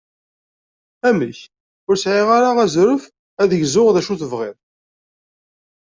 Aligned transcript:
Amek! 1.09 1.39
Ur 1.89 1.95
sɛiɣ 1.97 2.27
ara 2.37 2.51
azref 2.63 3.03
ad 3.41 3.51
gzuɣ 3.61 3.87
d 3.95 3.97
acu 3.99 4.15
tebɣiḍ? 4.21 4.57